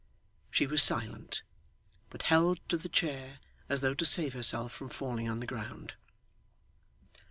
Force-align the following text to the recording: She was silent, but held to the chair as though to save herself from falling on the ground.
She 0.49 0.65
was 0.65 0.81
silent, 0.81 1.43
but 2.09 2.23
held 2.23 2.59
to 2.69 2.77
the 2.77 2.89
chair 2.89 3.37
as 3.69 3.81
though 3.81 3.93
to 3.93 4.03
save 4.03 4.33
herself 4.33 4.71
from 4.71 4.89
falling 4.89 5.29
on 5.29 5.41
the 5.41 5.45
ground. 5.45 5.93